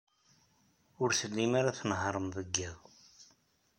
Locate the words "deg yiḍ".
2.37-2.79